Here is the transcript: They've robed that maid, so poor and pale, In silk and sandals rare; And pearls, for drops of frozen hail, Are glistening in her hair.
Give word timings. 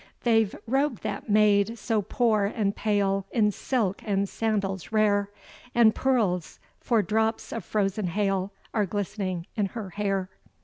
They've 0.23 0.55
robed 0.65 1.03
that 1.03 1.29
maid, 1.29 1.77
so 1.77 2.01
poor 2.01 2.45
and 2.45 2.75
pale, 2.75 3.27
In 3.29 3.51
silk 3.51 4.01
and 4.03 4.27
sandals 4.27 4.91
rare; 4.91 5.29
And 5.75 5.93
pearls, 5.93 6.57
for 6.79 7.03
drops 7.03 7.51
of 7.51 7.63
frozen 7.63 8.07
hail, 8.07 8.51
Are 8.73 8.87
glistening 8.87 9.45
in 9.55 9.67
her 9.67 9.91
hair. 9.91 10.31